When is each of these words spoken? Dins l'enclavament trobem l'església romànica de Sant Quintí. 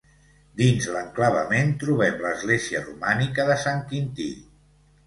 Dins 0.61 0.87
l'enclavament 0.95 1.69
trobem 1.83 2.17
l'església 2.25 2.85
romànica 2.89 3.49
de 3.53 3.61
Sant 3.67 3.89
Quintí. 3.95 4.33